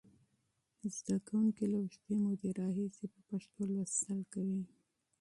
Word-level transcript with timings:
شاګرد 0.97 1.57
له 1.71 1.77
اوږدې 1.81 2.13
مودې 2.23 2.49
راهیسې 2.59 3.05
په 3.13 3.19
پښتو 3.29 3.61
لوستل 3.73 4.19
کوي. 4.33 4.61